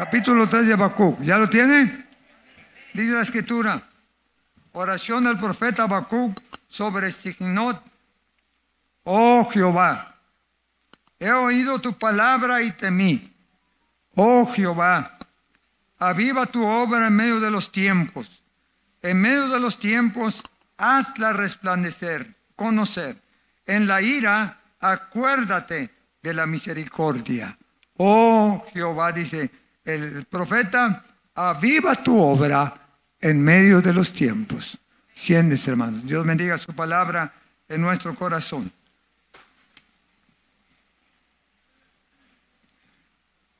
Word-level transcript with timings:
capítulo 0.00 0.48
3 0.48 0.66
de 0.66 0.72
Habacuc. 0.72 1.20
¿Ya 1.20 1.36
lo 1.36 1.46
tiene? 1.50 2.06
Dice 2.94 3.12
la 3.12 3.20
escritura, 3.20 3.82
oración 4.72 5.24
del 5.24 5.36
profeta 5.36 5.82
Habacuc 5.82 6.40
sobre 6.66 7.12
Signot. 7.12 7.78
Oh 9.04 9.46
Jehová, 9.52 10.16
he 11.18 11.30
oído 11.30 11.80
tu 11.80 11.92
palabra 11.98 12.62
y 12.62 12.70
temí. 12.70 13.30
Oh 14.14 14.46
Jehová, 14.46 15.18
aviva 15.98 16.46
tu 16.46 16.64
obra 16.64 17.08
en 17.08 17.16
medio 17.16 17.38
de 17.38 17.50
los 17.50 17.70
tiempos. 17.70 18.42
En 19.02 19.20
medio 19.20 19.48
de 19.48 19.60
los 19.60 19.78
tiempos, 19.78 20.42
hazla 20.78 21.34
resplandecer, 21.34 22.36
conocer. 22.56 23.20
En 23.66 23.86
la 23.86 24.00
ira, 24.00 24.62
acuérdate 24.80 25.90
de 26.22 26.32
la 26.32 26.46
misericordia. 26.46 27.58
Oh 27.98 28.64
Jehová, 28.72 29.12
dice, 29.12 29.59
el 29.94 30.24
profeta, 30.24 31.04
aviva 31.34 31.94
tu 31.94 32.18
obra 32.18 32.74
en 33.20 33.42
medio 33.42 33.80
de 33.80 33.92
los 33.92 34.12
tiempos. 34.12 34.78
Sientes, 35.12 35.66
hermanos. 35.68 36.06
Dios 36.06 36.24
bendiga 36.24 36.56
su 36.58 36.72
palabra 36.72 37.32
en 37.68 37.80
nuestro 37.80 38.14
corazón. 38.14 38.70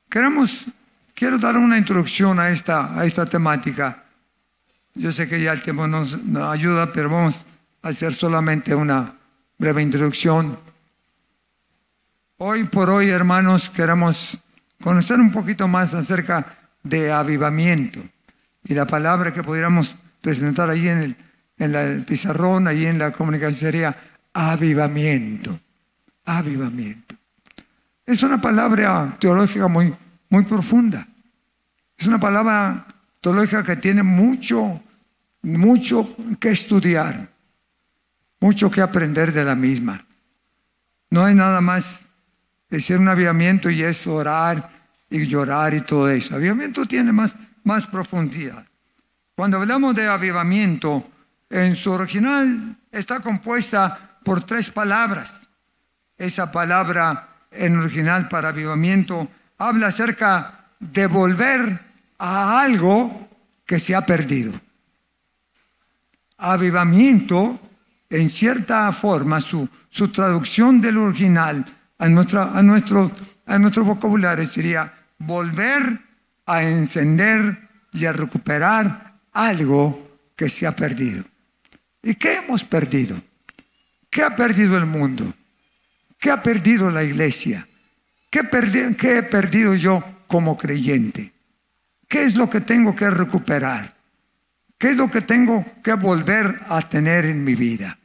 Queremos, 0.08 0.66
quiero 1.14 1.38
dar 1.38 1.56
una 1.56 1.78
introducción 1.78 2.40
a 2.40 2.50
esta, 2.50 2.98
a 2.98 3.04
esta 3.04 3.24
temática. 3.26 4.04
Yo 4.94 5.12
sé 5.12 5.28
que 5.28 5.40
ya 5.40 5.52
el 5.52 5.62
tiempo 5.62 5.86
nos 5.86 6.18
ayuda, 6.34 6.92
pero 6.92 7.08
vamos 7.08 7.46
a 7.82 7.88
hacer 7.88 8.12
solamente 8.12 8.74
una 8.74 9.14
breve 9.56 9.82
introducción. 9.82 10.58
Hoy 12.38 12.64
por 12.64 12.90
hoy, 12.90 13.10
hermanos, 13.10 13.70
queremos 13.70 14.38
conocer 14.82 15.20
un 15.20 15.30
poquito 15.30 15.68
más 15.68 15.94
acerca 15.94 16.58
de 16.82 17.12
avivamiento. 17.12 18.00
Y 18.64 18.74
la 18.74 18.86
palabra 18.86 19.32
que 19.32 19.42
pudiéramos 19.42 19.96
presentar 20.20 20.68
ahí 20.70 20.88
en 20.88 20.98
el, 20.98 21.16
en 21.58 21.74
el 21.74 22.04
pizarrón, 22.04 22.66
ahí 22.66 22.86
en 22.86 22.98
la 22.98 23.12
comunicación 23.12 23.54
sería 23.54 23.96
avivamiento. 24.32 25.58
Avivamiento. 26.24 27.16
Es 28.06 28.22
una 28.22 28.40
palabra 28.40 29.16
teológica 29.18 29.68
muy, 29.68 29.94
muy 30.28 30.44
profunda. 30.44 31.06
Es 31.96 32.06
una 32.06 32.18
palabra 32.18 32.86
teológica 33.20 33.62
que 33.62 33.76
tiene 33.76 34.02
mucho, 34.02 34.80
mucho 35.42 36.08
que 36.38 36.50
estudiar, 36.50 37.28
mucho 38.40 38.70
que 38.70 38.80
aprender 38.80 39.32
de 39.32 39.44
la 39.44 39.54
misma. 39.54 40.04
No 41.10 41.24
hay 41.24 41.34
nada 41.34 41.60
más 41.60 42.06
decir 42.70 42.98
un 42.98 43.08
avivamiento 43.08 43.68
y 43.68 43.82
es 43.82 44.06
orar 44.06 44.70
y 45.10 45.26
llorar 45.26 45.74
y 45.74 45.80
todo 45.80 46.08
eso. 46.08 46.36
Avivamiento 46.36 46.86
tiene 46.86 47.12
más, 47.12 47.34
más 47.64 47.86
profundidad. 47.86 48.64
Cuando 49.34 49.58
hablamos 49.58 49.94
de 49.94 50.06
avivamiento, 50.06 51.10
en 51.50 51.74
su 51.74 51.90
original 51.90 52.76
está 52.92 53.20
compuesta 53.20 54.18
por 54.24 54.44
tres 54.44 54.70
palabras. 54.70 55.48
Esa 56.16 56.52
palabra 56.52 57.28
en 57.50 57.78
original 57.78 58.28
para 58.28 58.50
avivamiento 58.50 59.28
habla 59.58 59.88
acerca 59.88 60.66
de 60.78 61.06
volver 61.06 61.80
a 62.18 62.62
algo 62.62 63.28
que 63.66 63.80
se 63.80 63.94
ha 63.94 64.06
perdido. 64.06 64.52
Avivamiento, 66.38 67.58
en 68.08 68.28
cierta 68.28 68.90
forma, 68.92 69.40
su, 69.40 69.68
su 69.90 70.08
traducción 70.08 70.80
del 70.80 70.98
original 70.98 71.64
a, 72.00 72.06
a, 72.06 72.62
nuestro, 72.62 73.10
a 73.46 73.58
nuestro 73.58 73.84
vocabulario 73.84 74.46
sería 74.46 74.92
volver 75.18 76.00
a 76.46 76.64
encender 76.64 77.68
y 77.92 78.06
a 78.06 78.12
recuperar 78.12 79.14
algo 79.32 80.18
que 80.34 80.48
se 80.48 80.66
ha 80.66 80.74
perdido. 80.74 81.24
¿Y 82.02 82.14
qué 82.14 82.38
hemos 82.38 82.64
perdido? 82.64 83.20
¿Qué 84.08 84.22
ha 84.22 84.34
perdido 84.34 84.76
el 84.76 84.86
mundo? 84.86 85.32
¿Qué 86.18 86.30
ha 86.30 86.42
perdido 86.42 86.90
la 86.90 87.04
iglesia? 87.04 87.66
¿Qué, 88.30 88.40
¿Qué, 88.98 89.18
he 89.18 89.22
perdido 89.22 89.74
yo 89.74 90.02
como 90.26 90.56
creyente? 90.56 91.32
¿Qué 92.08 92.24
es 92.24 92.36
lo 92.36 92.48
que 92.48 92.60
tengo 92.60 92.96
que 92.96 93.10
recuperar? 93.10 93.94
¿Qué 94.78 94.90
es 94.90 94.96
lo 94.96 95.10
que 95.10 95.20
tengo 95.20 95.64
que 95.84 95.92
volver 95.94 96.46
a 96.68 96.80
tener 96.80 97.26
en 97.26 97.44
mi 97.44 97.54
vida? 97.54 97.98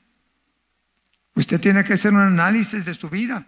Usted 1.35 1.59
tiene 1.59 1.83
que 1.83 1.93
hacer 1.93 2.13
un 2.13 2.19
análisis 2.19 2.85
de 2.85 2.93
su 2.93 3.09
vida. 3.09 3.45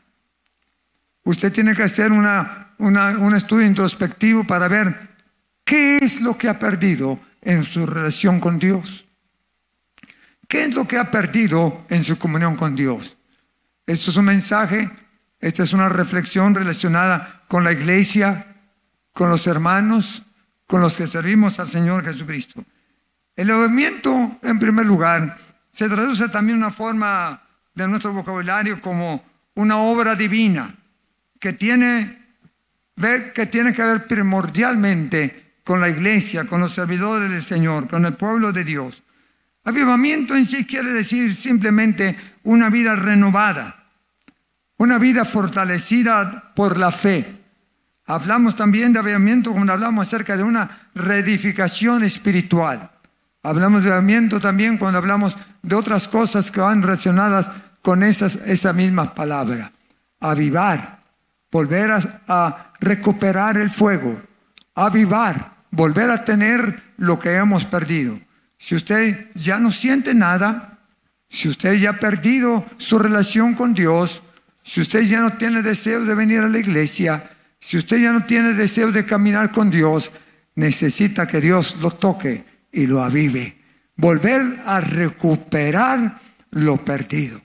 Usted 1.27 1.51
tiene 1.51 1.75
que 1.75 1.83
hacer 1.83 2.13
un 2.13 3.35
estudio 3.35 3.67
introspectivo 3.67 4.45
para 4.45 4.69
ver 4.69 5.09
qué 5.65 5.97
es 5.97 6.21
lo 6.21 6.37
que 6.37 6.47
ha 6.47 6.57
perdido 6.57 7.19
en 7.41 7.65
su 7.65 7.85
relación 7.85 8.39
con 8.39 8.59
Dios. 8.59 9.05
¿Qué 10.47 10.63
es 10.63 10.73
lo 10.73 10.87
que 10.87 10.97
ha 10.97 11.11
perdido 11.11 11.85
en 11.89 12.01
su 12.01 12.17
comunión 12.17 12.55
con 12.55 12.77
Dios? 12.77 13.17
Esto 13.85 14.11
es 14.11 14.15
un 14.15 14.23
mensaje, 14.23 14.89
esta 15.41 15.63
es 15.63 15.73
una 15.73 15.89
reflexión 15.89 16.55
relacionada 16.55 17.43
con 17.49 17.65
la 17.65 17.73
iglesia, 17.73 18.47
con 19.11 19.29
los 19.29 19.47
hermanos, 19.47 20.23
con 20.65 20.79
los 20.79 20.95
que 20.95 21.07
servimos 21.07 21.59
al 21.59 21.67
Señor 21.67 22.05
Jesucristo. 22.05 22.63
El 23.35 23.51
movimiento, 23.51 24.39
en 24.43 24.59
primer 24.59 24.85
lugar, 24.85 25.37
se 25.71 25.89
traduce 25.89 26.29
también 26.29 26.59
una 26.59 26.71
forma 26.71 27.43
de 27.75 27.85
nuestro 27.85 28.13
vocabulario 28.13 28.79
como 28.79 29.25
una 29.55 29.79
obra 29.79 30.15
divina 30.15 30.73
que 31.39 31.53
tiene, 31.53 32.17
que 33.33 33.45
tiene 33.45 33.73
que 33.73 33.83
ver 33.83 34.07
primordialmente 34.07 35.47
con 35.63 35.81
la 35.81 35.89
iglesia, 35.89 36.45
con 36.45 36.61
los 36.61 36.73
servidores 36.73 37.29
del 37.29 37.43
Señor, 37.43 37.87
con 37.87 38.05
el 38.05 38.13
pueblo 38.13 38.53
de 38.53 38.63
Dios. 38.63 39.03
Avivamiento 39.65 40.33
en 40.33 40.45
sí 40.45 40.65
quiere 40.65 40.93
decir 40.93 41.35
simplemente 41.35 42.15
una 42.43 42.69
vida 42.69 42.95
renovada, 42.95 43.83
una 44.77 44.97
vida 44.97 45.25
fortalecida 45.25 46.53
por 46.55 46.77
la 46.77 46.89
fe. 46.91 47.25
Hablamos 48.05 48.55
también 48.55 48.93
de 48.93 48.99
avivamiento 48.99 49.51
cuando 49.51 49.73
hablamos 49.73 50.07
acerca 50.07 50.37
de 50.37 50.43
una 50.43 50.69
reedificación 50.95 52.03
espiritual. 52.03 52.89
Hablamos 53.43 53.83
de 53.83 53.89
avivamiento 53.89 54.39
también 54.39 54.77
cuando 54.77 54.99
hablamos 54.99 55.37
de 55.61 55.75
otras 55.75 56.07
cosas 56.07 56.49
que 56.49 56.61
van 56.61 56.81
relacionadas 56.81 57.51
con 57.81 58.03
esas, 58.03 58.35
esa 58.47 58.71
misma 58.71 59.13
palabra. 59.13 59.73
Avivar, 60.21 60.96
volver 61.51 61.91
a, 62.27 62.73
recuperar 62.79 63.57
el 63.57 63.69
fuego, 63.69 64.21
avivar, 64.75 65.55
volver 65.71 66.11
a 66.11 66.23
tener 66.23 66.83
lo 66.97 67.17
que 67.17 67.35
hemos 67.35 67.65
perdido. 67.65 68.19
Si 68.57 68.75
usted 68.75 69.31
ya 69.33 69.59
no 69.59 69.71
siente 69.71 70.13
nada, 70.13 70.77
si 71.27 71.49
usted 71.49 71.73
ya 71.75 71.91
ha 71.91 71.93
perdido 71.93 72.65
su 72.77 72.99
relación 72.99 73.55
con 73.55 73.73
Dios, 73.73 74.23
si 74.61 74.81
usted 74.81 75.01
ya 75.03 75.21
no 75.21 75.33
tiene 75.33 75.63
deseo 75.63 76.05
de 76.05 76.13
venir 76.13 76.41
a 76.41 76.49
la 76.49 76.59
iglesia, 76.59 77.23
si 77.59 77.77
usted 77.77 77.97
ya 77.97 78.11
no 78.11 78.25
tiene 78.25 78.53
deseo 78.53 78.91
de 78.91 79.05
caminar 79.05 79.51
con 79.51 79.71
Dios, 79.71 80.11
necesita 80.55 81.27
que 81.27 81.41
Dios 81.41 81.77
lo 81.81 81.91
toque 81.91 82.45
y 82.71 82.85
lo 82.85 83.03
avive. 83.03 83.57
Volver 83.95 84.43
a 84.65 84.79
recuperar 84.81 86.19
lo 86.51 86.77
perdido. 86.77 87.41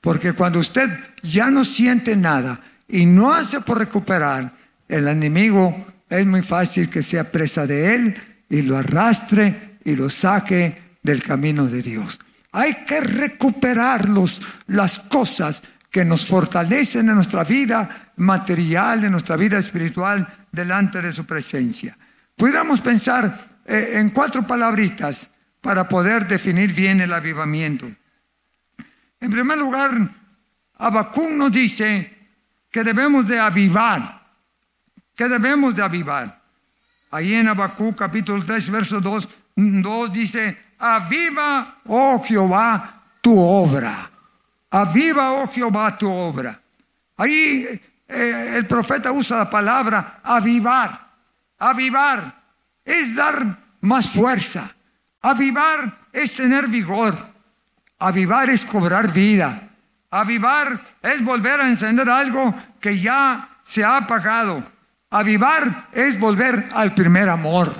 Porque 0.00 0.32
cuando 0.32 0.58
usted 0.58 0.88
ya 1.22 1.50
no 1.50 1.64
siente 1.64 2.16
nada, 2.16 2.60
y 2.88 3.06
no 3.06 3.32
hace 3.32 3.60
por 3.60 3.78
recuperar, 3.78 4.52
el 4.88 5.08
enemigo 5.08 5.74
es 6.08 6.26
muy 6.26 6.42
fácil 6.42 6.88
que 6.90 7.02
sea 7.02 7.30
presa 7.30 7.66
de 7.66 7.94
él 7.94 8.16
y 8.48 8.62
lo 8.62 8.76
arrastre 8.76 9.78
y 9.84 9.96
lo 9.96 10.10
saque 10.10 10.96
del 11.02 11.22
camino 11.22 11.66
de 11.66 11.82
Dios. 11.82 12.20
Hay 12.52 12.84
que 12.86 13.00
recuperar 13.00 14.08
las 14.68 14.98
cosas 15.00 15.62
que 15.90 16.04
nos 16.04 16.26
fortalecen 16.26 17.08
en 17.08 17.16
nuestra 17.16 17.44
vida 17.44 18.12
material, 18.16 19.04
en 19.04 19.12
nuestra 19.12 19.36
vida 19.36 19.58
espiritual, 19.58 20.26
delante 20.52 21.00
de 21.00 21.12
su 21.12 21.24
presencia. 21.24 21.96
Pudiéramos 22.36 22.80
pensar 22.80 23.38
eh, 23.66 23.92
en 23.94 24.10
cuatro 24.10 24.46
palabritas 24.46 25.32
para 25.60 25.88
poder 25.88 26.28
definir 26.28 26.72
bien 26.72 27.00
el 27.00 27.12
avivamiento. 27.12 27.90
En 29.20 29.30
primer 29.30 29.58
lugar, 29.58 29.90
Habacuc 30.78 31.30
nos 31.30 31.50
dice 31.50 32.13
que 32.74 32.82
debemos 32.82 33.24
de 33.28 33.38
avivar, 33.38 34.20
que 35.14 35.28
debemos 35.28 35.76
de 35.76 35.82
avivar. 35.82 36.42
Ahí 37.12 37.32
en 37.34 37.46
Abacú 37.46 37.94
capítulo 37.94 38.44
3, 38.44 38.68
verso 38.68 39.00
2, 39.00 39.28
2 39.54 40.12
dice, 40.12 40.74
aviva, 40.76 41.78
oh 41.86 42.20
Jehová, 42.26 43.00
tu 43.20 43.38
obra. 43.38 44.10
Aviva, 44.72 45.34
oh 45.34 45.46
Jehová, 45.46 45.96
tu 45.96 46.10
obra. 46.10 46.60
Ahí 47.16 47.80
eh, 48.08 48.54
el 48.56 48.66
profeta 48.66 49.12
usa 49.12 49.38
la 49.38 49.48
palabra 49.48 50.18
avivar. 50.24 50.98
Avivar 51.60 52.42
es 52.84 53.14
dar 53.14 53.56
más 53.82 54.10
fuerza. 54.10 54.68
Avivar 55.22 56.08
es 56.12 56.34
tener 56.34 56.66
vigor. 56.66 57.14
Avivar 58.00 58.50
es 58.50 58.64
cobrar 58.64 59.12
vida. 59.12 59.62
Avivar 60.14 60.80
es 61.02 61.24
volver 61.24 61.60
a 61.60 61.68
encender 61.68 62.08
algo 62.08 62.54
que 62.80 63.00
ya 63.00 63.48
se 63.62 63.82
ha 63.82 63.96
apagado. 63.96 64.62
Avivar 65.10 65.88
es 65.92 66.20
volver 66.20 66.66
al 66.72 66.94
primer 66.94 67.28
amor. 67.28 67.72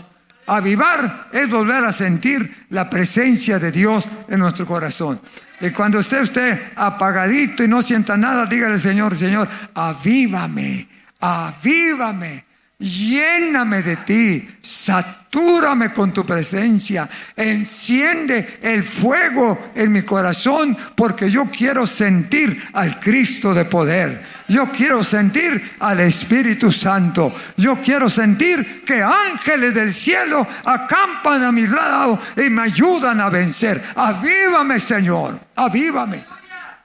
Avivar 0.48 1.28
es 1.32 1.48
volver 1.48 1.84
a 1.84 1.92
sentir 1.92 2.66
la 2.70 2.90
presencia 2.90 3.60
de 3.60 3.70
Dios 3.70 4.08
en 4.28 4.40
nuestro 4.40 4.66
corazón. 4.66 5.20
Y 5.60 5.70
cuando 5.70 6.00
esté 6.00 6.22
usted 6.22 6.72
apagadito 6.74 7.62
y 7.62 7.68
no 7.68 7.82
sienta 7.82 8.16
nada, 8.16 8.46
dígale 8.46 8.80
Señor, 8.80 9.14
Señor, 9.14 9.48
avívame, 9.72 10.88
avívame, 11.20 12.44
lléname 12.78 13.82
de 13.82 13.96
ti, 13.96 14.48
satúrame 14.60 15.92
con 15.92 16.12
tu 16.12 16.24
presencia, 16.24 17.08
enciende 17.36 18.58
el 18.62 18.82
fuego 18.82 19.72
en 19.74 19.92
mi 19.92 20.02
corazón 20.02 20.76
porque 20.94 21.30
yo 21.30 21.46
quiero 21.46 21.86
sentir 21.86 22.68
al 22.72 22.98
Cristo 23.00 23.54
de 23.54 23.64
poder. 23.64 24.34
Yo 24.46 24.70
quiero 24.70 25.02
sentir 25.02 25.76
al 25.80 26.00
Espíritu 26.00 26.70
Santo. 26.70 27.34
Yo 27.56 27.76
quiero 27.82 28.10
sentir 28.10 28.84
que 28.84 29.02
ángeles 29.02 29.74
del 29.74 29.92
cielo 29.92 30.46
acampan 30.64 31.44
a 31.44 31.52
mi 31.52 31.66
lado 31.66 32.18
y 32.36 32.50
me 32.50 32.62
ayudan 32.62 33.20
a 33.20 33.30
vencer. 33.30 33.82
Avívame, 33.96 34.78
Señor. 34.80 35.40
Avívame. 35.56 36.24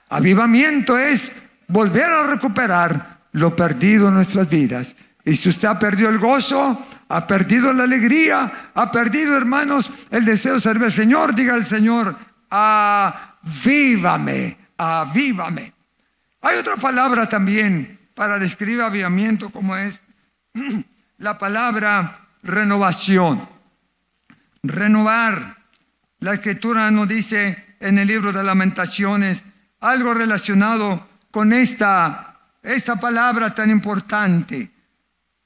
Avivamiento 0.10 0.98
es 0.98 1.36
volver 1.68 2.06
a 2.06 2.28
recuperar 2.28 3.20
lo 3.34 3.56
perdido 3.56 4.08
en 4.08 4.16
nuestras 4.16 4.50
vidas. 4.50 4.96
Y 5.30 5.36
si 5.36 5.50
usted 5.50 5.68
ha 5.68 5.78
perdido 5.78 6.10
el 6.10 6.18
gozo, 6.18 6.88
ha 7.08 7.28
perdido 7.28 7.72
la 7.72 7.84
alegría, 7.84 8.52
ha 8.74 8.92
perdido, 8.92 9.38
hermanos, 9.38 9.92
el 10.10 10.26
deseo 10.26 10.56
de 10.56 10.62
servir 10.62 10.86
al 10.86 10.92
Señor, 10.92 11.36
diga 11.36 11.54
al 11.54 11.66
Señor, 11.66 12.16
avívame, 12.50 12.98
avívame. 14.76 15.72
Hay 16.42 16.58
otra 16.58 16.78
palabra 16.78 17.30
también 17.30 18.00
para 18.16 18.40
describir 18.40 18.82
avivamiento 18.82 19.52
como 19.52 19.78
es 19.78 20.02
la 21.20 21.38
palabra 21.38 22.22
renovación. 22.42 23.48
Renovar. 24.64 25.58
La 26.22 26.34
escritura 26.34 26.90
nos 26.90 27.08
dice 27.08 27.76
en 27.80 28.00
el 28.00 28.08
libro 28.08 28.34
de 28.34 28.44
lamentaciones 28.44 29.44
algo 29.80 30.16
relacionado 30.16 31.08
con 31.30 31.54
esta, 31.54 32.40
esta 32.64 32.96
palabra 32.96 33.54
tan 33.54 33.70
importante. 33.70 34.79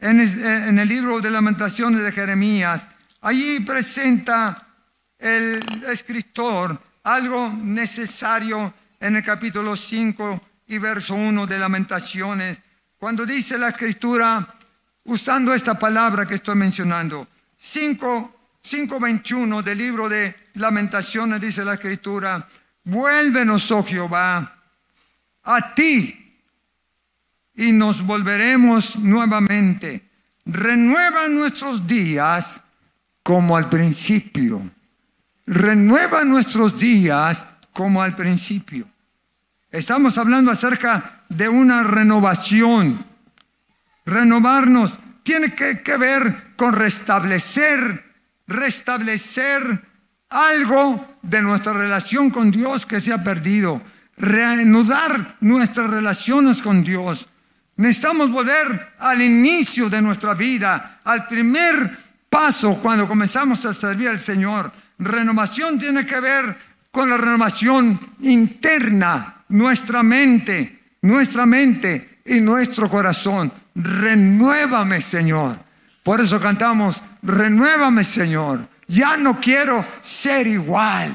En, 0.03 0.19
en 0.19 0.79
el 0.79 0.89
libro 0.89 1.21
de 1.21 1.31
lamentaciones 1.31 2.03
de 2.03 2.11
Jeremías, 2.11 2.85
allí 3.21 3.61
presenta 3.61 4.67
el 5.17 5.63
escritor 5.88 6.77
algo 7.03 7.50
necesario 7.50 8.73
en 9.00 9.15
el 9.15 9.23
capítulo 9.23 9.77
5 9.77 10.41
y 10.67 10.77
verso 10.77 11.15
1 11.15 11.47
de 11.47 11.57
Lamentaciones, 11.57 12.61
cuando 12.97 13.25
dice 13.25 13.57
la 13.57 13.69
escritura, 13.69 14.45
usando 15.05 15.53
esta 15.53 15.79
palabra 15.79 16.25
que 16.25 16.35
estoy 16.35 16.55
mencionando, 16.55 17.25
5.21 17.61 19.63
del 19.63 19.77
libro 19.77 20.09
de 20.09 20.35
Lamentaciones, 20.55 21.39
dice 21.39 21.63
la 21.63 21.75
escritura, 21.75 22.45
vuélvenos, 22.83 23.71
oh 23.71 23.83
Jehová, 23.83 24.53
a 25.44 25.73
ti 25.73 26.22
y 27.55 27.71
nos 27.71 28.05
volveremos 28.05 28.97
nuevamente. 28.97 30.09
Renueva 30.45 31.27
nuestros 31.27 31.88
días 31.88 32.63
como 33.23 33.55
al 33.55 33.69
principio. 33.69 34.61
Renueva 35.45 36.23
nuestros 36.23 36.79
días 36.79 37.47
como 37.71 38.01
al 38.01 38.15
principio. 38.15 38.88
Estamos 39.71 40.17
hablando 40.17 40.51
acerca 40.51 41.23
de 41.29 41.50
una 41.50 41.83
renovación. 41.83 43.03
Renovarnos 44.05 45.00
tiene 45.23 45.53
que, 45.55 45.97
ver 45.97 46.53
con 46.55 46.73
restablecer, 46.73 48.03
restablecer 48.45 49.81
algo 50.29 51.17
de 51.21 51.41
nuestra 51.41 51.73
relación 51.73 52.29
con 52.29 52.51
Dios 52.51 52.85
que 52.85 53.01
se 53.01 53.13
ha 53.13 53.23
perdido, 53.23 53.81
reanudar 54.17 55.38
nuestras 55.39 55.89
relaciones 55.89 56.61
con 56.61 56.83
Dios. 56.83 57.29
Necesitamos 57.75 58.31
volver 58.31 58.93
al 58.99 59.21
inicio 59.21 59.89
de 59.89 60.01
nuestra 60.01 60.33
vida, 60.33 60.99
al 61.03 61.27
primer 61.27 61.89
paso 62.29 62.79
cuando 62.81 63.07
comenzamos 63.07 63.65
a 63.65 63.73
servir 63.73 64.09
al 64.09 64.19
Señor. 64.19 64.71
Renovación 64.99 65.79
tiene 65.79 66.05
que 66.05 66.19
ver 66.19 66.55
con 66.91 67.09
la 67.09 67.17
renovación 67.17 67.99
interna, 68.21 69.43
nuestra 69.49 70.03
mente, 70.03 70.81
nuestra 71.01 71.45
mente 71.45 72.19
y 72.25 72.39
nuestro 72.39 72.87
corazón. 72.87 73.51
Renuévame, 73.75 75.01
Señor. 75.01 75.57
Por 76.03 76.21
eso 76.21 76.39
cantamos, 76.39 77.01
renuévame, 77.23 78.03
Señor. 78.03 78.67
Ya 78.87 79.17
no 79.17 79.39
quiero 79.39 79.83
ser 80.01 80.45
igual. 80.45 81.09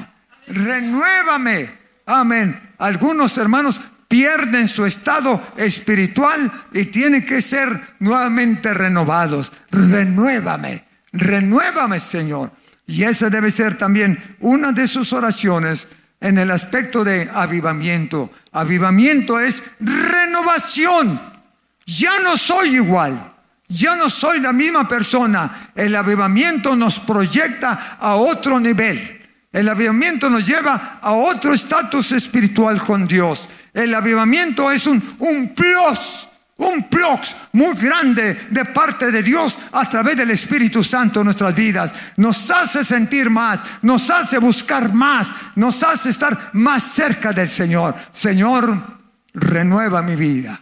Renuévame. 0.47 1.69
Amén. 2.05 2.59
Algunos 2.79 3.37
hermanos 3.37 3.79
pierden 4.09 4.67
su 4.67 4.85
estado 4.85 5.41
espiritual 5.55 6.51
y 6.73 6.85
tienen 6.85 7.25
que 7.25 7.41
ser 7.41 7.69
nuevamente 7.99 8.73
renovados. 8.73 9.53
Renuévame. 9.71 10.83
Renuévame, 11.13 11.99
Señor. 11.99 12.51
Y 12.87 13.03
esa 13.03 13.29
debe 13.29 13.51
ser 13.51 13.77
también 13.77 14.21
una 14.39 14.71
de 14.71 14.87
sus 14.87 15.13
oraciones 15.13 15.87
en 16.19 16.39
el 16.39 16.49
aspecto 16.49 17.03
de 17.03 17.29
avivamiento. 17.33 18.31
Avivamiento 18.51 19.39
es 19.39 19.63
renovación. 19.79 21.19
Ya 21.85 22.19
no 22.19 22.35
soy 22.35 22.75
igual. 22.75 23.35
Ya 23.67 23.95
no 23.95 24.09
soy 24.09 24.39
la 24.39 24.51
misma 24.51 24.87
persona. 24.87 25.71
El 25.75 25.95
avivamiento 25.95 26.75
nos 26.75 26.99
proyecta 26.99 27.97
a 27.99 28.15
otro 28.15 28.59
nivel. 28.59 29.21
El 29.51 29.69
avivamiento 29.69 30.29
nos 30.29 30.47
lleva 30.47 30.99
a 30.99 31.11
otro 31.11 31.53
estatus 31.53 32.11
espiritual 32.11 32.81
con 32.83 33.07
Dios. 33.07 33.47
El 33.79 33.95
avivamiento 33.95 34.69
es 34.71 34.87
un, 34.87 35.01
un 35.19 35.55
plus 35.55 36.27
un 36.59 36.89
plus 36.89 37.35
muy 37.53 37.73
grande 37.75 38.33
de 38.49 38.65
parte 38.65 39.11
de 39.11 39.23
Dios 39.23 39.57
a 39.71 39.87
través 39.87 40.17
del 40.17 40.31
Espíritu 40.31 40.83
Santo 40.83 41.21
en 41.21 41.25
nuestras 41.25 41.55
vidas. 41.55 41.93
Nos 42.17 42.51
hace 42.51 42.83
sentir 42.83 43.29
más, 43.29 43.63
nos 43.81 44.09
hace 44.09 44.37
buscar 44.39 44.93
más, 44.93 45.33
nos 45.55 45.81
hace 45.83 46.09
estar 46.09 46.37
más 46.53 46.83
cerca 46.83 47.31
del 47.31 47.47
Señor. 47.47 47.95
Señor, 48.11 48.77
renueva 49.33 50.01
mi 50.01 50.17
vida. 50.17 50.61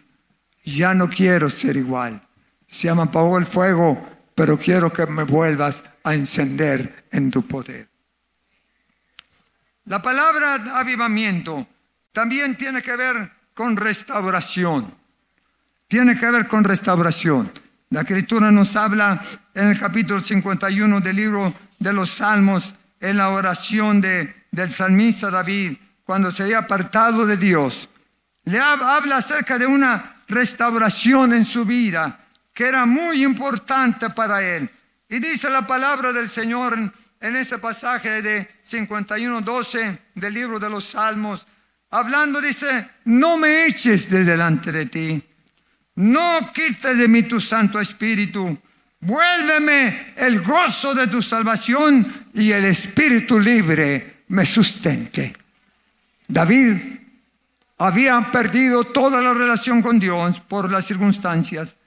Ya 0.63 0.93
no 0.93 1.09
quiero 1.09 1.49
ser 1.49 1.77
igual. 1.77 2.21
Se 2.67 2.93
me 2.93 3.01
apagó 3.01 3.39
el 3.39 3.47
fuego, 3.47 3.99
pero 4.35 4.55
quiero 4.59 4.93
que 4.93 5.07
me 5.07 5.23
vuelvas 5.23 5.83
a 6.03 6.13
encender 6.13 7.07
en 7.11 7.31
tu 7.31 7.41
poder. 7.47 7.89
La 9.85 9.99
palabra 9.99 10.77
avivamiento 10.77 11.65
también 12.17 12.57
tiene 12.57 12.81
que 12.81 12.95
ver 12.95 13.31
con 13.53 13.77
restauración 13.77 14.97
tiene 15.87 16.19
que 16.19 16.29
ver 16.29 16.47
con 16.47 16.63
restauración. 16.63 17.51
La 17.89 18.01
escritura 18.01 18.51
nos 18.51 18.75
habla 18.75 19.23
en 19.53 19.69
el 19.69 19.79
capítulo 19.79 20.19
51 20.19 20.99
del 20.99 21.15
libro 21.15 21.53
de 21.79 21.93
los 21.93 22.09
Salmos, 22.09 22.73
en 22.99 23.17
la 23.17 23.29
oración 23.29 24.01
de, 24.01 24.45
del 24.51 24.69
salmista 24.69 25.29
David, 25.29 25.77
cuando 26.03 26.31
se 26.31 26.43
había 26.43 26.59
apartado 26.59 27.25
de 27.25 27.37
Dios. 27.37 27.89
Le 28.43 28.59
habla 28.59 29.17
acerca 29.17 29.57
de 29.57 29.65
una 29.65 30.17
restauración 30.27 31.33
en 31.33 31.45
su 31.45 31.63
vida 31.63 32.19
que 32.53 32.65
era 32.65 32.85
muy 32.85 33.23
importante 33.23 34.09
para 34.09 34.41
él. 34.41 34.69
Y 35.07 35.19
dice 35.19 35.49
la 35.49 35.65
palabra 35.65 36.11
del 36.11 36.27
Señor 36.27 36.77
en, 37.19 37.35
este 37.35 37.59
pasaje 37.59 38.21
de 38.21 38.49
51.12 38.69 39.99
del 40.15 40.33
libro 40.33 40.59
de 40.59 40.69
los 40.69 40.83
Salmos, 40.83 41.47
hablando, 41.89 42.41
dice, 42.41 42.87
no 43.05 43.37
me 43.37 43.65
eches 43.65 44.09
de 44.09 44.23
delante 44.23 44.71
de 44.71 44.85
ti 44.85 45.23
no 45.97 46.53
quites 46.53 46.97
de 46.97 47.07
mí 47.07 47.23
tu 47.23 47.41
Santo 47.41 47.79
Espíritu. 47.79 48.57
Vuélveme 48.99 50.13
el 50.15 50.41
gozo 50.41 50.93
de 50.93 51.07
tu 51.07 51.21
salvación 51.21 52.05
y 52.33 52.51
el 52.51 52.65
espíritu 52.65 53.39
libre 53.39 54.23
me 54.29 54.45
sustente. 54.45 55.35
David 56.27 56.75
había 57.79 58.19
perdido 58.31 58.83
toda 58.83 59.21
la 59.21 59.33
relación 59.33 59.81
con 59.81 59.99
Dios 59.99 60.39
por 60.39 60.71
las 60.71 60.85
circunstancias 60.85 61.77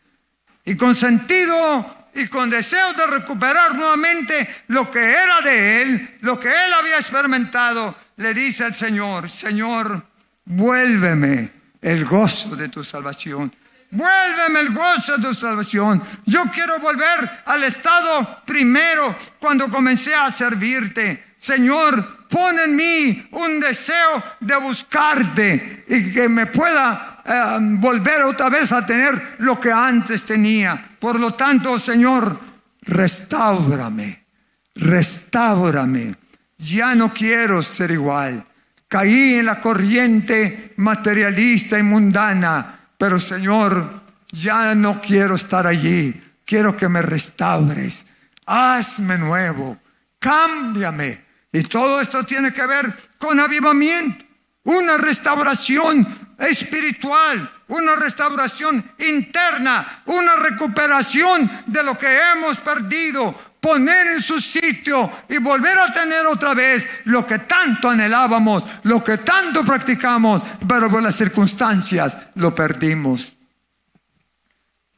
y 0.64 0.76
con 0.76 0.94
sentido 0.94 2.08
y 2.14 2.26
con 2.26 2.50
deseo 2.50 2.92
de 2.94 3.06
recuperar 3.06 3.76
nuevamente 3.76 4.48
lo 4.68 4.90
que 4.90 4.98
era 4.98 5.40
de 5.40 5.82
él, 5.82 6.18
lo 6.22 6.38
que 6.38 6.48
él 6.48 6.72
había 6.72 6.96
experimentado, 6.96 7.94
le 8.20 8.34
dice 8.34 8.64
al 8.64 8.74
Señor, 8.74 9.30
Señor, 9.30 10.02
vuélveme 10.44 11.50
el 11.80 12.04
gozo 12.04 12.54
de 12.54 12.68
tu 12.68 12.84
salvación. 12.84 13.50
Vuélveme 13.90 14.60
el 14.60 14.74
gozo 14.74 15.16
de 15.16 15.28
tu 15.28 15.34
salvación. 15.34 16.02
Yo 16.26 16.44
quiero 16.52 16.78
volver 16.80 17.42
al 17.46 17.64
estado 17.64 18.42
primero 18.44 19.16
cuando 19.38 19.68
comencé 19.70 20.14
a 20.14 20.30
servirte. 20.30 21.32
Señor, 21.38 22.26
pon 22.28 22.58
en 22.58 22.76
mí 22.76 23.26
un 23.32 23.58
deseo 23.58 24.22
de 24.38 24.56
buscarte 24.56 25.84
y 25.88 26.12
que 26.12 26.28
me 26.28 26.44
pueda 26.44 27.22
eh, 27.24 27.58
volver 27.60 28.22
otra 28.22 28.50
vez 28.50 28.70
a 28.72 28.84
tener 28.84 29.14
lo 29.38 29.58
que 29.58 29.72
antes 29.72 30.26
tenía. 30.26 30.90
Por 30.98 31.18
lo 31.18 31.32
tanto, 31.32 31.78
Señor, 31.78 32.38
restaurame, 32.82 34.26
restaurame. 34.74 36.16
Ya 36.60 36.94
no 36.94 37.12
quiero 37.12 37.62
ser 37.62 37.90
igual. 37.90 38.44
Caí 38.88 39.34
en 39.34 39.46
la 39.46 39.60
corriente 39.60 40.74
materialista 40.76 41.78
y 41.78 41.82
mundana 41.82 42.80
pero 43.00 43.18
Señor, 43.18 44.02
ya 44.30 44.74
no 44.74 45.00
quiero 45.00 45.36
estar 45.36 45.66
allí. 45.66 46.22
Quiero 46.44 46.76
que 46.76 46.86
me 46.86 47.00
restaures. 47.00 48.08
Hazme 48.44 49.16
nuevo. 49.16 49.78
Cámbiame. 50.18 51.18
Y 51.50 51.62
todo 51.62 51.98
esto 52.02 52.24
tiene 52.24 52.52
que 52.52 52.66
ver 52.66 52.92
con 53.16 53.40
avivamiento. 53.40 54.22
Una 54.64 54.98
restauración 54.98 56.06
espiritual, 56.38 57.50
una 57.68 57.96
restauración 57.96 58.84
interna, 58.98 60.02
una 60.04 60.36
recuperación 60.36 61.50
de 61.64 61.82
lo 61.82 61.98
que 61.98 62.18
hemos 62.32 62.58
perdido, 62.58 63.34
poner 63.60 64.06
en 64.08 64.22
su 64.22 64.40
sitio 64.40 65.10
y 65.28 65.38
volver 65.38 65.78
a 65.78 65.92
tener 65.92 66.26
otra 66.26 66.54
vez 66.54 66.86
lo 67.04 67.26
que 67.26 67.40
tanto 67.40 67.90
anhelábamos, 67.90 68.64
lo 68.84 69.04
que 69.04 69.18
tanto 69.18 69.64
practicamos, 69.64 70.42
pero 70.66 70.90
por 70.90 71.02
las 71.02 71.16
circunstancias 71.16 72.30
lo 72.36 72.54
perdimos. 72.54 73.34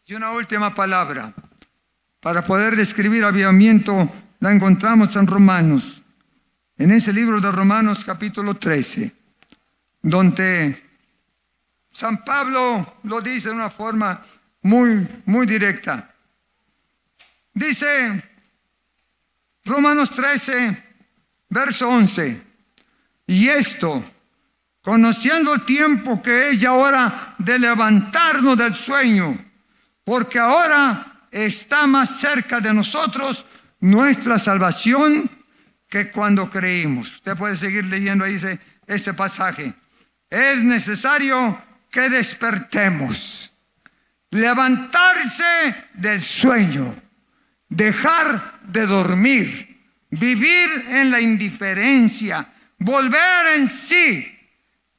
Y 0.07 0.15
una 0.15 0.31
última 0.33 0.75
palabra, 0.75 1.33
para 2.21 2.45
poder 2.45 2.77
describir 2.77 3.25
avivamiento, 3.25 4.11
la 4.41 4.51
encontramos 4.51 5.15
en 5.17 5.27
Romanos, 5.27 6.03
en 6.79 6.93
ese 6.93 7.13
libro 7.13 7.41
de 7.41 7.51
Romanos 7.51 8.05
capítulo 8.05 8.55
13, 8.55 9.13
donde 10.03 10.91
San 11.93 12.25
Pablo 12.25 12.99
lo 13.05 13.21
dice 13.21 13.49
de 13.49 13.55
una 13.55 13.71
forma 13.71 14.23
muy, 14.63 15.07
muy 15.27 15.47
directa. 15.47 16.13
Dice, 17.55 18.32
Romanos 19.65 20.11
13, 20.11 20.83
verso 21.49 21.89
11. 21.89 22.43
Y 23.27 23.49
esto, 23.49 24.05
conociendo 24.81 25.55
el 25.55 25.65
tiempo 25.65 26.23
que 26.23 26.51
es 26.51 26.61
ya 26.61 26.73
hora 26.73 27.35
de 27.39 27.59
levantarnos 27.59 28.57
del 28.59 28.75
sueño, 28.75 29.39
porque 30.05 30.39
ahora 30.39 31.29
está 31.31 31.87
más 31.87 32.19
cerca 32.19 32.61
de 32.61 32.75
nosotros 32.75 33.47
nuestra 33.81 34.39
salvación 34.39 35.31
que 35.89 36.11
cuando 36.11 36.51
creímos. 36.51 37.17
Usted 37.17 37.37
puede 37.37 37.57
seguir 37.57 37.85
leyendo 37.87 38.25
ahí 38.25 38.35
ese, 38.35 38.59
ese 38.87 39.15
pasaje. 39.15 39.75
Es 40.29 40.65
necesario 40.65 41.61
que 41.91 42.09
despertemos, 42.09 43.53
levantarse 44.31 45.77
del 45.93 46.21
sueño 46.21 46.95
dejar 47.73 48.61
de 48.63 48.87
dormir, 48.87 49.81
vivir 50.11 50.87
en 50.91 51.11
la 51.11 51.21
indiferencia, 51.21 52.47
volver 52.79 53.55
en 53.55 53.69
sí 53.69 54.27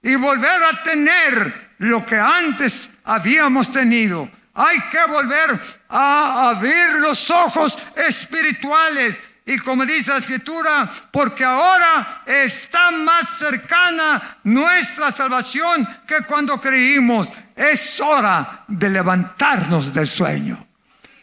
y 0.01 0.15
volver 0.15 0.63
a 0.63 0.83
tener 0.83 1.73
lo 1.79 2.05
que 2.05 2.17
antes 2.17 2.95
habíamos 3.03 3.71
tenido. 3.71 4.29
Hay 4.55 4.77
que 4.91 5.11
volver 5.11 5.59
a 5.89 6.49
abrir 6.49 6.99
los 6.99 7.29
ojos 7.29 7.77
espirituales. 7.95 9.19
Y 9.45 9.57
como 9.57 9.85
dice 9.85 10.11
la 10.11 10.19
escritura, 10.19 10.89
porque 11.11 11.43
ahora 11.43 12.23
está 12.25 12.91
más 12.91 13.37
cercana 13.37 14.37
nuestra 14.43 15.11
salvación 15.11 15.87
que 16.07 16.21
cuando 16.21 16.59
creímos. 16.59 17.29
Es 17.55 17.99
hora 17.99 18.63
de 18.67 18.89
levantarnos 18.89 19.93
del 19.93 20.07
sueño. 20.07 20.72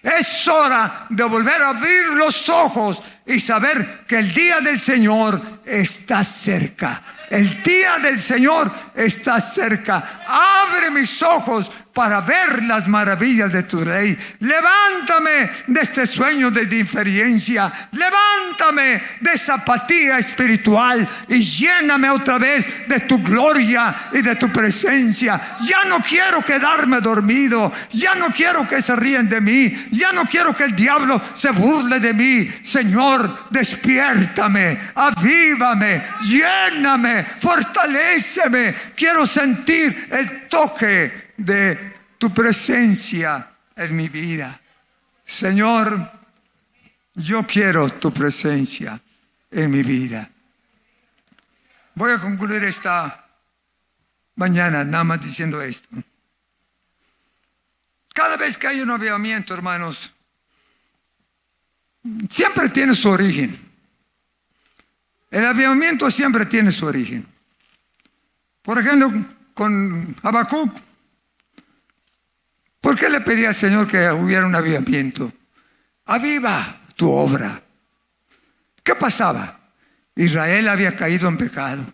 Es 0.02 0.48
hora 0.48 1.06
de 1.10 1.24
volver 1.24 1.60
a 1.62 1.70
abrir 1.70 2.06
los 2.14 2.48
ojos 2.48 3.02
y 3.26 3.38
saber 3.38 4.04
que 4.06 4.18
el 4.18 4.32
día 4.32 4.60
del 4.60 4.78
Señor 4.78 5.40
está 5.64 6.24
cerca. 6.24 7.02
El 7.28 7.62
día 7.62 7.98
del 7.98 8.18
Señor 8.18 8.70
está 8.94 9.40
cerca. 9.40 10.22
Abre 10.26 10.90
mis 10.90 11.22
ojos 11.22 11.70
para 11.92 12.20
ver 12.20 12.62
las 12.64 12.88
maravillas 12.88 13.52
de 13.52 13.64
tu 13.64 13.84
ley. 13.84 14.16
Levántame 14.40 15.50
de 15.66 15.80
este 15.80 16.06
sueño 16.06 16.50
de 16.50 16.66
diferencia. 16.66 17.70
Levántame 17.92 19.02
de 19.20 19.32
esa 19.32 19.54
apatía 19.54 20.18
espiritual 20.18 21.06
y 21.28 21.40
lléname 21.40 22.10
otra 22.10 22.38
vez 22.38 22.88
de 22.88 23.00
tu 23.00 23.22
gloria 23.22 23.94
y 24.12 24.22
de 24.22 24.36
tu 24.36 24.48
presencia. 24.50 25.40
Ya 25.62 25.84
no 25.88 26.00
quiero 26.00 26.42
quedarme 26.42 27.00
dormido. 27.00 27.72
Ya 27.92 28.14
no 28.14 28.28
quiero 28.28 28.68
que 28.68 28.82
se 28.82 28.94
ríen 28.96 29.28
de 29.28 29.40
mí. 29.40 29.72
Ya 29.90 30.12
no 30.12 30.24
quiero 30.26 30.54
que 30.54 30.64
el 30.64 30.76
diablo 30.76 31.20
se 31.34 31.50
burle 31.50 31.98
de 32.00 32.14
mí. 32.14 32.48
Señor, 32.62 33.50
despiértame, 33.50 34.78
avívame, 34.94 36.02
lléname, 36.22 37.24
fortaléceme. 37.24 38.74
Quiero 38.94 39.26
sentir 39.26 40.08
el 40.12 40.48
toque 40.48 41.19
de 41.40 41.94
tu 42.18 42.32
presencia 42.32 43.50
en 43.74 43.96
mi 43.96 44.08
vida. 44.08 44.60
Señor, 45.24 46.10
yo 47.14 47.42
quiero 47.46 47.88
tu 47.88 48.12
presencia 48.12 49.00
en 49.50 49.70
mi 49.70 49.82
vida. 49.82 50.28
Voy 51.94 52.12
a 52.12 52.18
concluir 52.18 52.62
esta 52.64 53.26
mañana 54.36 54.84
nada 54.84 55.04
más 55.04 55.20
diciendo 55.22 55.62
esto. 55.62 55.88
Cada 58.12 58.36
vez 58.36 58.58
que 58.58 58.66
hay 58.66 58.80
un 58.80 58.90
avivamiento, 58.90 59.54
hermanos, 59.54 60.14
siempre 62.28 62.68
tiene 62.68 62.94
su 62.94 63.08
origen. 63.08 63.58
El 65.30 65.46
avivamiento 65.46 66.10
siempre 66.10 66.44
tiene 66.44 66.70
su 66.70 66.84
origen. 66.84 67.26
Por 68.62 68.78
ejemplo, 68.78 69.10
con 69.54 70.14
Habacuc, 70.22 70.89
¿Por 72.90 72.98
qué 72.98 73.08
le 73.08 73.20
pedí 73.20 73.44
al 73.44 73.54
Señor 73.54 73.86
que 73.86 74.10
hubiera 74.10 74.44
un 74.44 74.54
avivamiento? 74.56 75.32
Aviva 76.06 76.76
tu 76.96 77.08
obra. 77.08 77.62
¿Qué 78.82 78.96
pasaba? 78.96 79.60
Israel 80.16 80.68
había 80.68 80.96
caído 80.96 81.28
en 81.28 81.38
pecado. 81.38 81.84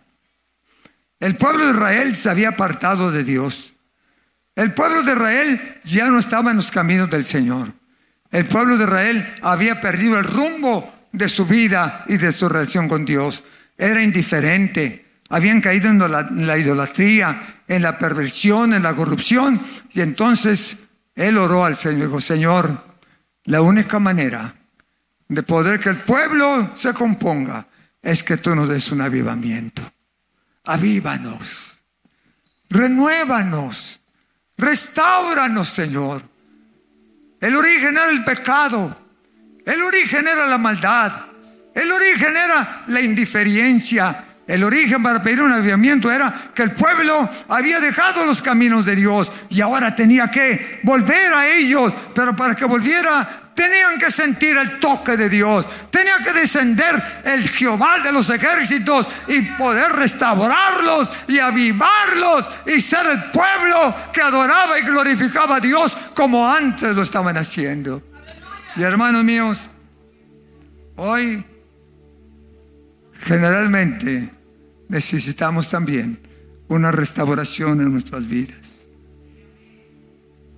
El 1.20 1.36
pueblo 1.36 1.66
de 1.66 1.72
Israel 1.72 2.16
se 2.16 2.30
había 2.30 2.48
apartado 2.48 3.10
de 3.10 3.24
Dios. 3.24 3.74
El 4.54 4.72
pueblo 4.72 5.02
de 5.02 5.12
Israel 5.12 5.76
ya 5.84 6.08
no 6.08 6.18
estaba 6.18 6.52
en 6.52 6.56
los 6.56 6.70
caminos 6.70 7.10
del 7.10 7.24
Señor. 7.24 7.74
El 8.30 8.46
pueblo 8.46 8.78
de 8.78 8.84
Israel 8.84 9.34
había 9.42 9.78
perdido 9.82 10.18
el 10.18 10.24
rumbo 10.24 10.90
de 11.12 11.28
su 11.28 11.44
vida 11.44 12.06
y 12.08 12.16
de 12.16 12.32
su 12.32 12.48
relación 12.48 12.88
con 12.88 13.04
Dios. 13.04 13.44
Era 13.76 14.02
indiferente. 14.02 15.04
Habían 15.28 15.60
caído 15.60 15.90
en 15.90 15.98
la, 15.98 16.56
idolatría, 16.56 17.58
en 17.68 17.82
la 17.82 17.98
perversión, 17.98 18.72
en 18.72 18.82
la 18.82 18.94
corrupción. 18.94 19.60
Y 19.92 20.00
entonces 20.00 20.85
él 21.16 21.38
oró 21.38 21.64
al 21.64 21.74
Señor 21.74 22.08
dijo, 22.08 22.20
Señor, 22.20 22.84
la 23.44 23.62
única 23.62 23.98
manera 23.98 24.54
de 25.28 25.42
poder 25.42 25.80
que 25.80 25.88
el 25.88 25.96
pueblo 25.96 26.70
se 26.74 26.92
componga 26.92 27.66
es 28.02 28.22
que 28.22 28.36
tú 28.36 28.54
nos 28.54 28.68
des 28.68 28.92
un 28.92 29.00
avivamiento. 29.00 29.82
Avívanos, 30.64 31.78
renuévanos, 32.68 34.00
restauranos, 34.58 35.68
Señor. 35.68 36.22
El 37.40 37.56
origen 37.56 37.96
era 37.96 38.10
el 38.10 38.22
pecado, 38.22 38.96
el 39.64 39.82
origen 39.82 40.28
era 40.28 40.46
la 40.46 40.58
maldad, 40.58 41.12
el 41.74 41.90
origen 41.90 42.36
era 42.36 42.84
la 42.88 43.00
indiferencia, 43.00 44.25
el 44.46 44.62
origen 44.62 45.02
para 45.02 45.22
pedir 45.22 45.42
un 45.42 45.52
avivamiento 45.52 46.10
era 46.10 46.32
que 46.54 46.62
el 46.62 46.70
pueblo 46.70 47.28
había 47.48 47.80
dejado 47.80 48.24
los 48.24 48.40
caminos 48.40 48.86
de 48.86 48.94
Dios 48.94 49.32
y 49.50 49.60
ahora 49.60 49.94
tenía 49.94 50.30
que 50.30 50.80
volver 50.84 51.32
a 51.32 51.48
ellos, 51.48 51.92
pero 52.14 52.34
para 52.36 52.54
que 52.54 52.64
volviera 52.64 53.26
tenían 53.56 53.98
que 53.98 54.10
sentir 54.10 54.56
el 54.56 54.78
toque 54.78 55.16
de 55.16 55.28
Dios, 55.28 55.66
tenía 55.90 56.18
que 56.22 56.32
descender 56.32 57.02
el 57.24 57.48
Jehová 57.48 57.98
de 58.00 58.12
los 58.12 58.30
ejércitos 58.30 59.08
y 59.26 59.40
poder 59.42 59.92
restaurarlos 59.92 61.10
y 61.26 61.38
avivarlos 61.38 62.48
y 62.66 62.80
ser 62.80 63.06
el 63.06 63.24
pueblo 63.30 63.94
que 64.12 64.20
adoraba 64.20 64.78
y 64.78 64.82
glorificaba 64.82 65.56
a 65.56 65.60
Dios 65.60 65.96
como 66.14 66.48
antes 66.48 66.94
lo 66.94 67.02
estaban 67.02 67.36
haciendo. 67.36 68.02
Y 68.76 68.82
hermanos 68.82 69.24
míos, 69.24 69.58
hoy 70.96 71.44
generalmente 73.22 74.35
necesitamos 74.88 75.70
también 75.70 76.18
una 76.68 76.90
restauración 76.90 77.80
en 77.80 77.92
nuestras 77.92 78.26
vidas. 78.26 78.88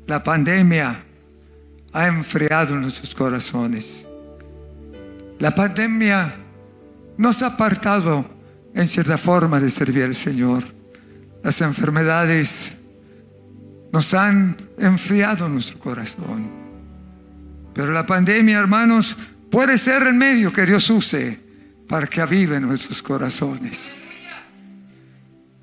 La 0.06 0.22
pandemia 0.22 1.04
ha 1.92 2.06
enfriado 2.06 2.76
nuestros 2.76 3.14
corazones. 3.14 4.08
La 5.38 5.54
pandemia 5.54 6.34
nos 7.16 7.42
ha 7.42 7.48
apartado 7.48 8.24
en 8.74 8.88
cierta 8.88 9.18
forma 9.18 9.60
de 9.60 9.70
servir 9.70 10.04
al 10.04 10.14
Señor. 10.14 10.64
Las 11.42 11.60
enfermedades 11.60 12.78
nos 13.92 14.14
han 14.14 14.56
enfriado 14.78 15.48
nuestro 15.48 15.78
corazón. 15.78 16.50
Pero 17.74 17.92
la 17.92 18.06
pandemia, 18.06 18.58
hermanos, 18.58 19.16
puede 19.50 19.78
ser 19.78 20.02
el 20.02 20.14
medio 20.14 20.52
que 20.52 20.66
Dios 20.66 20.88
use 20.90 21.38
para 21.88 22.06
que 22.06 22.20
avive 22.20 22.60
nuestros 22.60 23.02
corazones. 23.02 24.07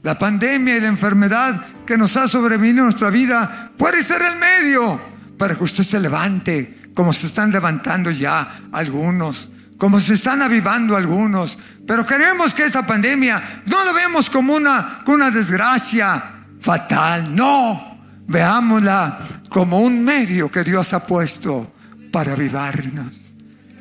La 0.05 0.19
pandemia 0.19 0.77
y 0.77 0.81
la 0.81 0.87
enfermedad 0.87 1.65
que 1.83 1.97
nos 1.97 2.15
ha 2.15 2.27
sobrevenido 2.27 2.81
en 2.81 2.83
nuestra 2.83 3.09
vida 3.09 3.71
puede 3.75 4.03
ser 4.03 4.21
el 4.21 4.37
medio 4.37 5.01
para 5.35 5.55
que 5.55 5.63
usted 5.63 5.83
se 5.83 5.99
levante, 5.99 6.91
como 6.93 7.11
se 7.11 7.25
están 7.25 7.51
levantando 7.51 8.11
ya 8.11 8.47
algunos, 8.71 9.49
como 9.79 9.99
se 9.99 10.13
están 10.13 10.43
avivando 10.43 10.95
algunos. 10.95 11.57
Pero 11.87 12.05
queremos 12.05 12.53
que 12.53 12.65
esta 12.65 12.85
pandemia 12.85 13.41
no 13.65 13.83
lo 13.83 13.95
vemos 13.95 14.29
como 14.29 14.53
una, 14.53 14.99
como 15.03 15.15
una 15.15 15.31
desgracia 15.31 16.23
fatal, 16.59 17.35
no, 17.35 17.97
veámosla 18.27 19.17
como 19.49 19.79
un 19.79 20.03
medio 20.05 20.51
que 20.51 20.63
Dios 20.63 20.93
ha 20.93 21.03
puesto 21.03 21.73
para 22.11 22.33
avivarnos. 22.33 23.33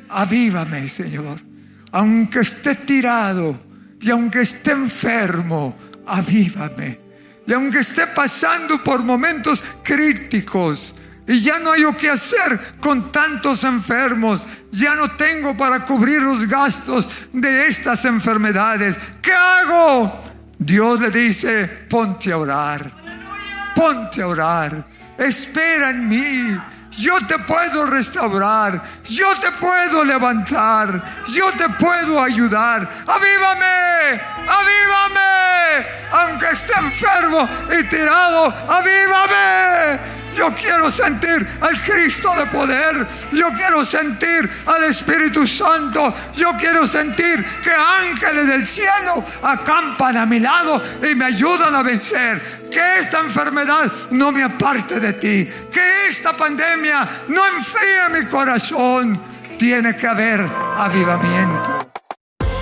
Avívame, 0.09 0.87
Señor, 0.87 1.37
aunque 1.91 2.39
esté 2.39 2.73
tirado 2.73 3.55
y 4.01 4.09
aunque 4.09 4.41
esté 4.41 4.71
enfermo, 4.71 5.75
avívame. 6.07 6.99
Y 7.47 7.53
aunque 7.53 7.79
esté 7.79 8.07
pasando 8.07 8.83
por 8.83 9.03
momentos 9.03 9.63
críticos, 9.83 10.95
y 11.27 11.39
ya 11.39 11.59
no 11.59 11.71
hay 11.71 11.83
que 11.99 12.09
hacer 12.09 12.59
con 12.79 13.11
tantos 13.11 13.63
enfermos. 13.63 14.45
Ya 14.71 14.95
no 14.95 15.09
tengo 15.11 15.57
para 15.57 15.79
cubrir 15.79 16.21
los 16.21 16.47
gastos 16.47 17.07
de 17.33 17.67
estas 17.67 18.05
enfermedades. 18.05 18.97
¿Qué 19.21 19.33
hago? 19.33 20.23
Dios 20.57 21.01
le 21.01 21.09
dice, 21.09 21.67
ponte 21.89 22.31
a 22.31 22.37
orar. 22.37 22.91
Ponte 23.75 24.21
a 24.21 24.27
orar. 24.27 24.87
Espera 25.17 25.89
en 25.89 26.07
mí. 26.07 26.59
Yo 26.91 27.17
te 27.27 27.39
puedo 27.39 27.87
restaurar. 27.87 28.81
Yo 29.05 29.27
te 29.39 29.51
puedo 29.53 30.05
levantar. 30.05 31.01
Yo 31.27 31.51
te 31.53 31.67
puedo 31.69 32.21
ayudar. 32.21 32.87
Avívame. 33.07 34.21
Avívame. 34.47 35.44
Aunque 36.11 36.45
esté 36.51 36.73
enfermo 36.79 37.47
y 37.79 37.83
tirado. 37.85 38.53
Avívame. 38.69 40.15
Yo 40.35 40.53
quiero 40.53 40.91
sentir 40.91 41.47
al 41.61 41.81
Cristo 41.81 42.29
de 42.37 42.45
poder. 42.47 43.07
Yo 43.31 43.49
quiero 43.53 43.85
sentir 43.85 44.49
al 44.65 44.83
Espíritu 44.83 45.47
Santo. 45.47 46.13
Yo 46.33 46.51
quiero 46.59 46.85
sentir 46.85 47.43
que 47.63 47.71
ángeles 47.71 48.47
del 48.47 48.65
cielo 48.65 49.23
acampan 49.41 50.17
a 50.17 50.25
mi 50.25 50.39
lado 50.41 50.81
y 51.09 51.15
me 51.15 51.25
ayudan 51.25 51.73
a 51.73 51.83
vencer. 51.83 52.41
Que 52.69 52.99
esta 52.99 53.19
enfermedad 53.19 53.89
no 54.11 54.31
me 54.31 54.43
aparte 54.43 54.99
de 54.99 55.13
ti. 55.13 55.49
Que 55.71 56.07
esta 56.07 56.33
pandemia 56.33 57.07
no 57.29 57.47
enfríe 57.47 58.21
mi 58.21 58.25
corazón. 58.27 59.17
Tiene 59.57 59.95
que 59.95 60.07
haber 60.07 60.45
avivamiento. 60.75 61.54